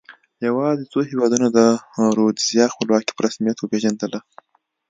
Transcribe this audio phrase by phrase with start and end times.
[0.47, 1.59] یوازې څو هېوادونو د
[2.17, 4.19] رودزیا خپلواکي په رسمیت وپېژندله.